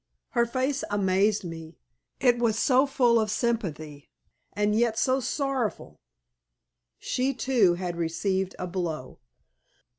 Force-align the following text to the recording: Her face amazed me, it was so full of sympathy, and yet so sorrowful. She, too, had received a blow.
Her 0.29 0.47
face 0.47 0.83
amazed 0.89 1.43
me, 1.43 1.77
it 2.19 2.39
was 2.39 2.57
so 2.57 2.87
full 2.87 3.19
of 3.19 3.29
sympathy, 3.29 4.09
and 4.51 4.73
yet 4.75 4.97
so 4.97 5.19
sorrowful. 5.19 5.99
She, 6.97 7.35
too, 7.35 7.75
had 7.75 7.95
received 7.95 8.55
a 8.57 8.65
blow. 8.65 9.19